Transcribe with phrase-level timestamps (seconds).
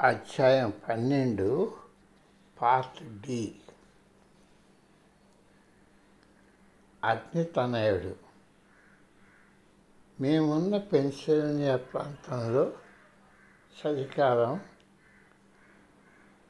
[0.00, 1.76] అధ్యాయం పన్నెండు
[2.62, 3.54] part D.
[7.04, 8.16] అగ్నితనయుడు.
[10.20, 12.72] మేమున్న పెన్సిల్వేనియా ప్రాంతంలో
[13.78, 14.60] చలికాలం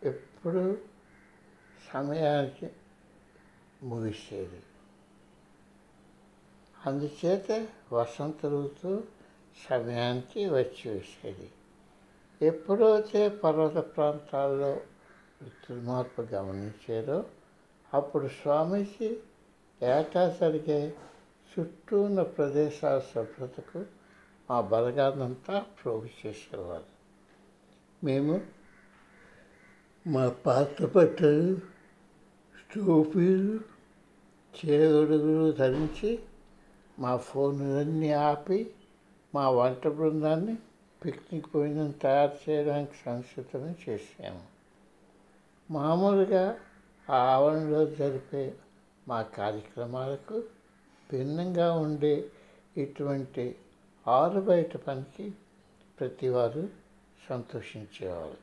[0.02, 0.78] ఎప్పుడు
[1.92, 2.70] సమయానికి
[3.82, 4.62] ముగిసేది.
[6.86, 9.04] అందుచేత వసంత ఋతువు
[9.68, 11.52] సమయానికి వచ్చి వేసేది.
[12.42, 14.80] ఎప్పుడైతే పర్వత ప్రాంతాల్లో
[15.70, 17.24] మార్పు గమనించారో
[17.94, 19.16] అప్పుడు స్వామీజీ
[19.82, 20.94] ఏటా జరిగే
[21.52, 23.84] చుట్టూ ఉన్న ప్రదేశాల శుభ్రతకు
[24.50, 26.84] మా బలగానంతా ప్రోగు చేసేవారు.
[28.04, 28.40] మేము
[30.06, 31.56] మా పాత బట్టలు
[32.76, 33.60] టోపీలు
[34.60, 36.18] చేగొడుగులు ధరించి
[36.98, 38.74] మా ఫోన్లన్నీ ఆపి
[39.34, 40.58] మా వంట బృందాన్ని
[41.04, 44.42] పిక్నిక్ భోజనం తయారు చేయడానికి సంసిద్ధం చేశాము.
[45.70, 46.56] మామూలుగా
[47.10, 48.54] ఆ ఆవరణలో జరిపే
[49.08, 50.42] మా కార్యక్రమాలకు
[51.12, 52.30] భిన్నంగా ఉండే
[52.76, 53.56] ఇటువంటి
[54.08, 55.34] ఆరు బయట పనికి
[56.00, 56.68] ప్రతివారు
[57.28, 58.36] సంతోషించేవారు.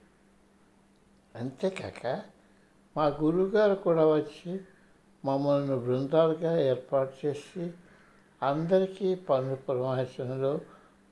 [1.36, 2.22] అంతేకాక
[2.98, 4.60] మా గురువుగారు కూడా వచ్చి
[5.26, 7.72] మమ్మల్ని బృందాలుగా ఏర్పాటు చేసి
[8.44, 10.62] అందరికీ పనుల పురమాచనలో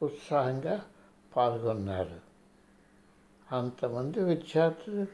[0.02, 0.86] ఉత్సాహంగా
[1.36, 2.20] పాల్గొన్నారు.
[3.52, 5.08] అంతమంది విద్యార్థులు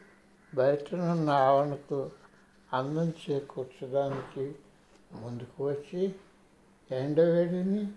[0.55, 2.11] బయటనున్న ఆవరణకు
[2.73, 4.55] అందం చేకూర్చడానికి
[5.11, 6.15] ముందుకు వచ్చి
[6.91, 7.91] ఎండవేడిని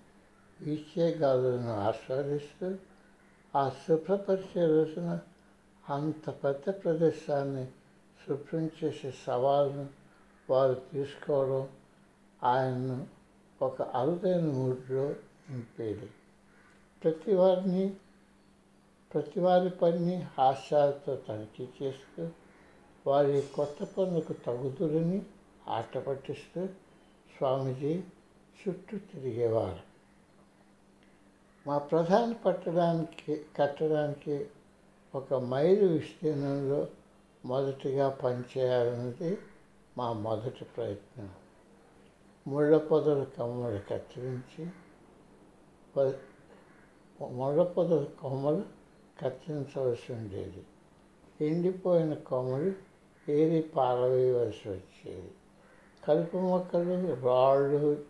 [0.61, 2.75] వీచే గాలులను ఆస్వాదిస్తూ
[3.57, 5.21] ఆ శుభ్రపరిచే రోజున
[5.89, 7.67] అంత పెద్ద ప్రదేశాన్ని
[8.29, 9.89] శుభ్రం చేసే సవాలును
[10.51, 11.69] వారు తీసుకోవడం
[12.43, 13.07] ఆయన్ను
[13.63, 15.09] ఒక అరుదైన మూడ్లో
[15.51, 16.11] నింపేది.
[17.05, 17.97] ప్రతి వారిని
[19.15, 22.29] ప్రతి వారి పనిని హాస్యాలతో తనిఖీ చేస్తూ
[23.07, 25.23] వారి కొత్త పనులకు తగుదురని
[25.69, 26.67] ఆట పట్టిస్తూ
[27.37, 28.03] స్వామీజీ
[28.63, 29.81] చుట్టూ తిరిగేవారు.
[31.67, 34.47] మా ప్రధాన పట్టడానికి కట్టడానికి
[35.15, 36.87] ఒక మైలు విస్తీర్ణంలో
[37.45, 39.39] మొదటిగా పనిచేయాలన్నది
[39.99, 41.31] మా మొదటి ప్రయత్నం.
[42.47, 44.67] ముళ్ళ పొదల కొమ్మలు కత్తిరించి
[47.21, 48.84] ముళ్ళ పొదల కొమ్మలు
[49.23, 50.65] కత్తిరించవలసి ఉండేది.
[51.41, 52.73] ఎండిపోయిన కొమ్మలు
[53.31, 55.31] ఏరి పారవేయవలసి వచ్చేది.
[56.09, 58.05] కలుపు మొక్కలు రాళ్ళు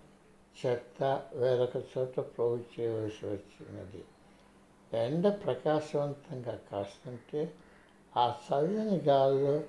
[0.67, 4.05] చెత్త వేరొక చోట ప్రోగు చేయవలసి వచ్చినది.
[4.93, 7.55] ఎండ ప్రకాశవంతంగా కాస్తుంటే
[8.17, 9.63] ఆ చల్లని గాలిలో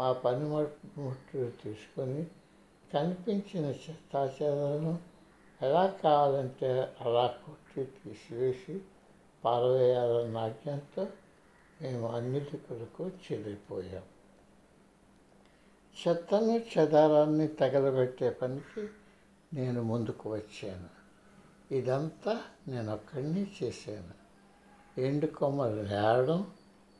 [0.00, 2.26] మా పనిముట్లు తీసుకొని
[2.94, 4.98] కనిపించిన చెత్తాచెదలను
[5.62, 8.80] ఎలా కావాలంటే అలా కొట్టి తీసివేసి
[9.44, 11.06] పారవేయాలన్న ఆజ్ఞంతో
[11.82, 14.02] మేము అన్నిటికులకు చెల్లిపోయాం చెదిరిపోయాం.
[16.06, 18.88] చెత్తను చెదారాన్ని తగలబెట్టే పనికి
[19.54, 20.88] నేను ముందుకు వచ్చాను.
[21.74, 24.20] ఇదంతా నేను ఒక్కడిని చేశాను.
[25.00, 26.46] ఎండు కొమ్మలు లేడం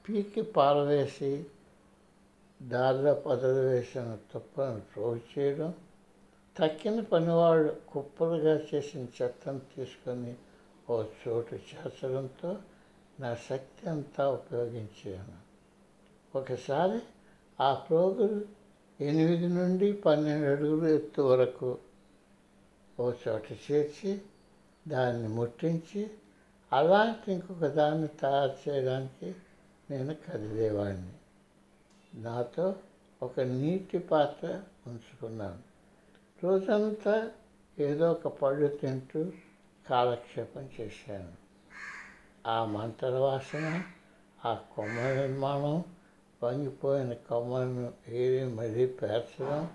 [0.08, 1.46] పీకి పారవేసి
[2.62, 5.74] దారిలో పదవి వేసిన తుప్పను ప్రోగు చేయడం
[6.56, 10.34] తక్కిన పనివాడు కుప్పలుగా చేసిన చెత్తను తీసుకొని
[10.90, 12.58] ఓ చోటు చేర్చడంతో
[13.20, 15.36] నా శక్తి అంతా ఉపయోగించాను
[16.38, 17.00] ఒకసారి
[17.58, 18.40] ఆ ప్రోగులు
[19.00, 21.78] ఎనిమిది నుండి పన్నెండు అడుగులు ఎత్తు వరకు
[23.00, 24.20] ఓ చోట చేర్చి
[24.88, 26.10] దాన్ని ముట్టించి
[26.72, 29.34] అలాంటి ఇంకొక దాన్ని తయారు చేయడానికి
[29.90, 31.12] నేను కదిలేవాడిని
[32.14, 32.66] నాతో
[33.22, 35.62] ఒక నీటి పాత్ర ఉంచుకున్నాను.
[36.44, 37.30] రోజంతా
[37.78, 39.32] ఏదో ఒక పళ్ళు తింటూ
[39.90, 41.32] కాలక్షేపం చేశాను.
[42.46, 43.82] ఆ మంటల వాసన
[44.44, 45.84] ఆ కొమ్మ నిర్మాణం
[46.42, 49.70] వంగిపోయిన కొమ్మలను ఏరి మరీ పేర్చడం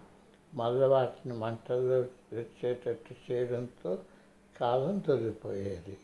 [0.53, 1.99] మళ్ళీ వాటిని మంటల్లో
[2.39, 3.99] వచ్చేటట్టు చేయడంతో
[4.59, 5.97] కాలం తొలిపోయేది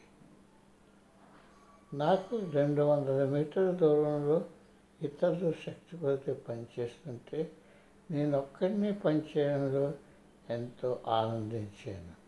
[1.94, 4.46] నాకు రెండు వందల మీటర్ల దూరంలో
[5.02, 7.52] ఇతరులు శక్తి కొరత పనిచేస్తుంటే
[8.12, 9.94] నేను ఒక్కడిని పనిచేయడంలో
[10.50, 12.21] ఎంతో ఆనందించాను.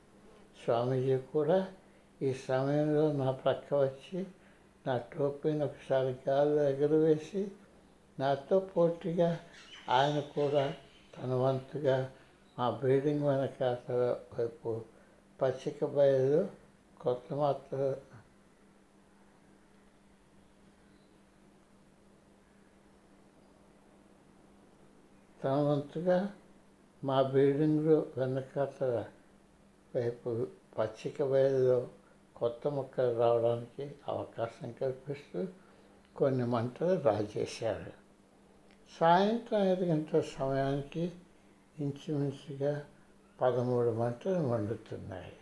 [0.64, 1.60] స్వామీజీ కూడా
[2.22, 4.20] ఈ సమయంలో నా ప్రక్క వచ్చి
[4.86, 7.42] నా టోపీని ఒకసారి గాల్లో ఎగురవేసి
[8.18, 9.30] నాతో పోటీగా
[9.90, 10.66] ఆయన కూడా
[11.14, 11.98] తన వంతుగా
[12.58, 14.02] మా బిల్డింగ్ వెనకాతల
[14.34, 14.72] వైపు
[15.40, 16.42] పచ్చిక బయలు
[17.00, 17.78] కొత్త మాత్ర
[25.40, 26.20] తన వంతుగా
[27.04, 28.96] మా బిల్డింగ్లో వెనకాతల
[29.96, 30.48] వైపు
[30.80, 31.88] పచ్చిక బయలులో
[32.36, 35.46] కొత్త మొక్కలు రావడానికి అవకాశం కల్పిస్తూ
[36.16, 37.92] కొన్ని మంటలు రాజేశారు.
[39.00, 41.12] సాయంత్రం ఐదు గంటల సమయానికి
[41.80, 42.86] ఇంచుమించుగా
[43.42, 45.34] పదమూడు మంటలు మండుతున్నాయి.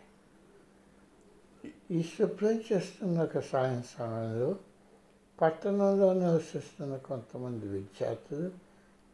[1.90, 4.56] ఈ శుభ్రం చేస్తున్న ఒక సాయం సమయంలో
[5.40, 8.50] పట్టణంలో నివసిస్తున్న కొంతమంది విద్యార్థులు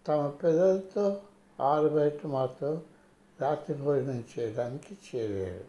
[0.07, 1.21] తమ పిల్లలతో
[1.61, 2.83] ఆరు బయట మాతో
[3.41, 5.65] రాత్రి భోజనం చేయడానికి చేరారు.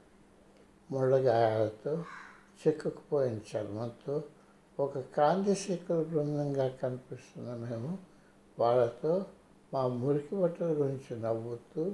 [0.91, 2.03] ముళ్ళగాయాలతో
[2.61, 4.23] చిక్కుకుపోయిన చర్మంతో
[4.79, 7.97] ఒక కాంతిశేఖర బృందంగా కనిపిస్తున్న మేము
[8.59, 9.25] వాళ్ళతో
[9.73, 11.91] మా మురికి బట్టల గురించి నవ్వుతూ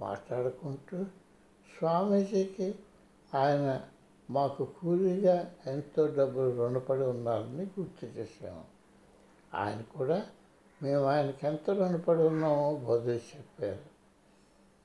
[0.00, 1.04] మాట్లాడుకుంటూ
[1.78, 2.74] స్వామీజీకి
[3.34, 3.80] ఆయన
[4.30, 8.64] మాకు కూలీగా ఎంతో డబ్బులు రుణపడి ఉన్నారని గుర్తు చేశాము
[9.54, 10.26] ఆయన కూడా
[10.82, 13.91] మేము ఆయనకి ఎంత రుణపడి ఉన్నామో బదులు చెప్పారు.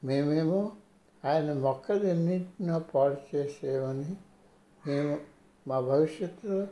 [0.03, 0.71] మేమేమో
[1.25, 4.15] ఆయన మొక్కలు ఎన్నింటినో పాడు చేసేవని
[4.87, 5.19] మేము
[5.67, 6.67] మా భవిష్యత్తులో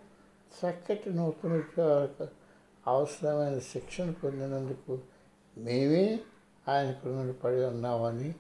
[0.59, 2.27] చక్కటి నూతన ఉద్యోగాలకు
[2.87, 4.99] అవసరమైన శిక్షణ పొందినందుకు
[5.57, 6.19] మేమే
[6.67, 8.35] ఆయనకు రుణపడి ఉన్నామని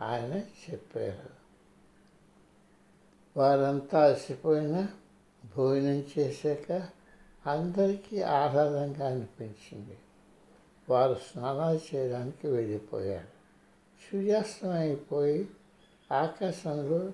[0.00, 1.30] ఆయన చెప్పారు.
[3.36, 4.88] వారంతా అలసిపోయినా
[5.56, 6.88] భోజనం చేశాక
[7.46, 9.98] అందరికీ ఆహ్లాదంగా అనిపించింది.
[10.88, 13.37] వారు స్నానాలు చేయడానికి వెళ్ళిపోయారు.
[14.02, 15.48] సూర్యాస్తమైపోయి అయిపోయి
[16.12, 17.12] ఆకాశంలో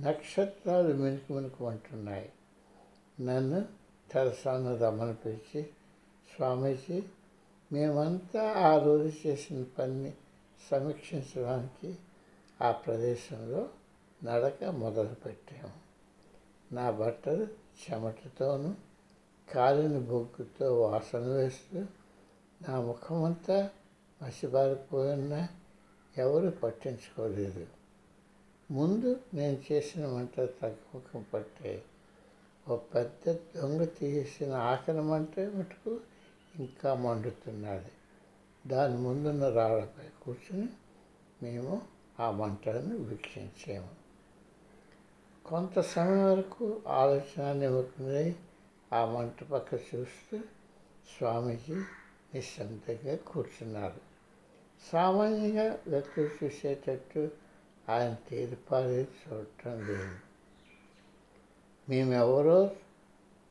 [0.00, 2.32] నక్షత్రాలు మెనుకు మెనుకు అంటున్నాయి.
[3.20, 3.60] నన్ను
[4.10, 5.62] తెరసాను రమ్మని పిలిచి
[6.28, 7.02] స్వామీజీ
[7.72, 10.12] మేమంతా ఆ రోజు చేసిన పని
[10.70, 11.90] సమీక్షించడానికి
[12.60, 13.68] ఆ ప్రదేశంలో
[14.20, 15.72] నడక మొదలుపెట్టాము
[16.72, 17.46] నా బట్టలు
[17.80, 18.74] చెమటతోనూ
[19.48, 21.80] కాలిన బొగ్గుతో వాసన వేస్తూ
[22.60, 23.70] నా ముఖమంతా
[24.20, 25.34] మసిబారిపోయిన
[26.18, 27.66] ఎవరు పట్టించుకోలేదు.
[28.70, 31.84] ముందు నేను చేసిన మంట తగ్గుముఖం పట్టే
[32.68, 36.00] ఓ పెద్ద దొంగ తీసిన ఆకలి మంట మటుకు
[36.58, 37.92] ఇంకా మండుతున్నది.
[38.66, 40.68] దాని ముందున్న రాళ్ళపై కూర్చుని
[41.42, 41.82] మేము
[42.20, 43.88] ఆ మంటలను వీక్షించాము.
[45.44, 48.34] కొంత సమయం వరకు ఆలోచన నిమగ్నై
[48.92, 50.38] ఆ మంట పక్క చూస్తూ
[51.18, 51.74] స్వామీజీ
[52.34, 54.13] నిశ్శబ్దంగా కూర్చున్నారు.
[54.90, 57.22] సామాన్యంగా వ్యక్తులు చూసేటట్టు
[57.88, 60.16] ఆయన తీర్పాలి చూడటం లేదు
[61.88, 62.60] మేమెవరో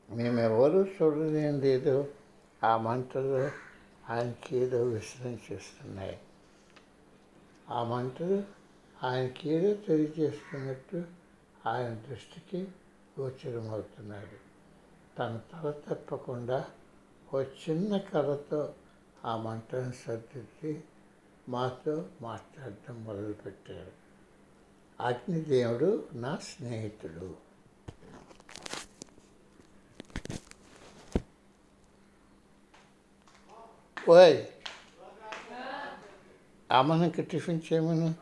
[0.09, 1.97] మేమెవరూ చూడలేం లేదో
[2.63, 3.41] ఆ మంటలు
[4.09, 6.17] ఆయనకేదో ఏదో విషయం చేస్తున్నాయి
[7.69, 8.37] ఆ మంటలు
[9.03, 10.99] ఆయనకేదో తెలియజేస్తున్నట్టు
[11.65, 12.61] ఆయన దృష్టికి
[13.19, 14.37] గోచరమవుతున్నాడు
[15.17, 16.59] తన తల తప్పకుండా
[17.33, 18.61] ఓ చిన్న కళతో
[19.25, 20.73] ఆ మంటను సర్దిద్ది
[21.49, 23.91] మాతో మాట్లాడటం మొదలుపెట్టాడు
[25.01, 27.35] అగ్నిదేవుడు నా స్నేహితుడు.
[34.09, 34.37] ఓయ్!
[36.71, 38.13] అమ్మనికి టిఫిన్ చేయమను?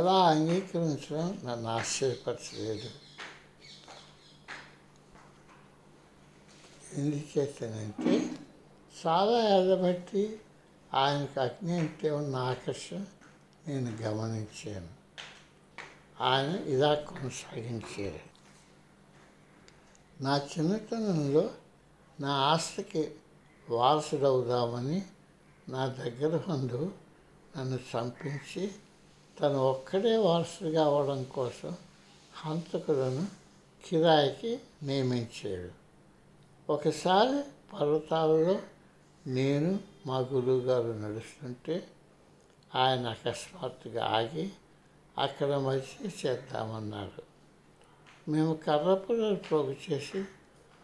[0.00, 2.90] ఎలా అంగీకరించడం నన్ను ఆశ్చర్యపరచలేదు
[6.96, 8.14] ఎందుచేతనంటే
[9.06, 9.72] చాలా ఏళ్ళ
[10.94, 13.04] ఆయనకు అగ్ని అంటే ఉన్న ఆకర్షణ
[13.66, 14.90] నేను గమనించాను
[16.20, 18.22] ఆయన ఇలా కొనసాగించారు
[20.22, 21.50] నా చిన్నతనంలో
[22.20, 23.14] నా ఆస్తికి
[23.68, 25.02] వారసుడవుదామని
[25.68, 26.90] నా దగ్గర బంధువు
[27.56, 28.64] నన్ను చంపించి
[29.40, 31.76] తను ఒక్కడే వారసుడిగా అవ్వడం కోసం
[32.36, 33.26] హంతకులను
[33.88, 35.70] కిరాయికి నియమించాడు.
[36.72, 37.42] ఒకసారి
[37.76, 38.58] పర్వతాలలో
[39.26, 41.86] నేను మా గురువుగారు నడుస్తుంటే
[42.74, 44.50] ఆయన అకస్మాత్తుగా ఆగి
[45.18, 47.22] అక్కడ మధ్య చేద్దామన్నారు.
[48.30, 50.24] మేము కర్రపుల్లలు పోగు చేసి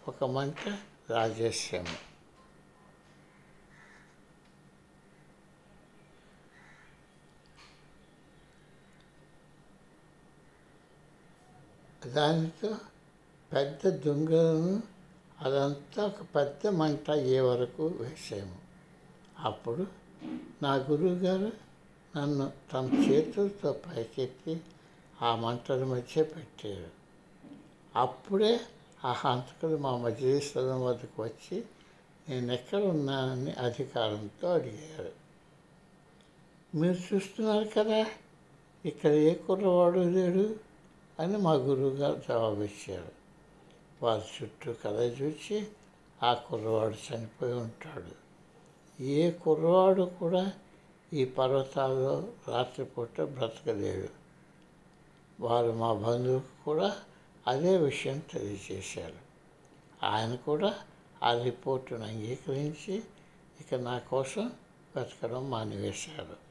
[0.09, 0.79] ఒక మంట
[1.11, 2.06] రాజేశాము.
[12.17, 12.77] దానితో
[13.53, 14.83] పెద్ద దుంగలను
[15.43, 18.59] అదంతా ఒక పెద్ద మంట అయ్యే వరకు వేసాము.
[19.39, 19.87] అప్పుడు
[20.63, 21.53] నా గురువుగారు
[22.17, 24.61] నన్ను తన చేతులతో పైకెత్తి
[25.23, 26.91] ఆ మంటల మధ్య పెట్టారు.
[27.97, 28.61] అప్పుడే
[29.05, 31.65] ఆ హంతకులు మా మధ్య స్థలం వద్దకు వచ్చి
[32.29, 35.13] నేను ఎక్కడ ఉన్నానని అధికారంతో అడిగారు.
[36.75, 38.07] మీరు చూస్తున్నారు కదా
[38.85, 40.66] ఇక్కడ ఏ కుర్రవాడు లేడు?
[41.21, 43.13] అని మా గురువుగారు జవాబిచ్చారు.
[44.03, 45.67] వారి చుట్టూ కథ చూసి
[46.23, 48.27] ఆ కుర్రవాడు చనిపోయి ఉంటాడు.
[49.03, 50.53] ఏ కుర్రవాడు కూడా
[51.13, 54.09] ఈ పర్వతాల్లో రాత్రిపూట బ్రతకలేడు
[55.41, 56.97] వారు మా బంధువుకు కూడా
[57.47, 59.27] అదే విషయం తెలియజేశారు.
[60.03, 60.75] ఆయన కూడా
[61.23, 63.03] ఆ రిపోర్టును అంగీకరించి
[63.61, 64.47] ఇక నా కోసం
[64.93, 66.47] బ్రతకడం మానివేశారు.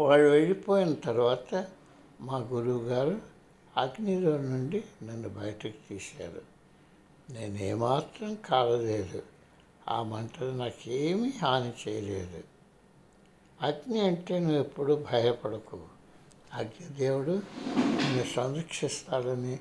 [0.00, 1.66] వాళ్ళు వెళ్ళిపోయిన తర్వాత
[2.20, 3.20] మా గురువు గారు
[3.76, 6.42] అగ్నిలో నుండి నన్ను బయటకు తీశారు.
[7.32, 9.22] నేను ఏమాత్రం కాలలేదు.
[9.88, 12.44] ఆ మంటలు నాకేమీ హాని చేయలేదు.
[13.62, 15.80] అగ్ని అంటే నువ్వు ఎప్పుడు భయపడకు.
[16.52, 17.42] అగ్నిదేవుడు
[17.76, 19.58] నిన్ను సంరక్షిస్తాడని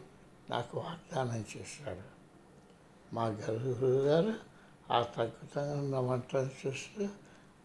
[0.49, 2.15] నాకు వాగ్దానం చేశాడు.
[3.15, 4.33] మా గురువు గారు
[4.91, 7.07] ఆ తగ్గుతంగా ఉన్న మంటను చూస్తూ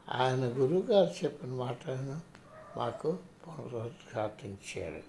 [0.08, 2.29] ఆయన గురువుగారు చెప్పిన మాటలను
[2.76, 3.10] మాకు
[3.42, 5.02] పునరుద్ఘాటించారు